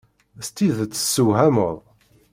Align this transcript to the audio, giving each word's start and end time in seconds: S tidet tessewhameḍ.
S 0.43 0.47
tidet 0.55 0.91
tessewhameḍ. 0.93 1.75